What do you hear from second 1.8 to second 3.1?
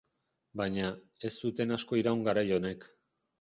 iraun garai onek.